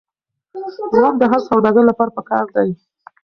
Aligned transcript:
زغم 0.95 1.15
د 1.19 1.23
هر 1.31 1.41
سوداګر 1.49 1.83
لپاره 1.87 2.11
پکار 2.17 2.45
دی. 2.55 2.69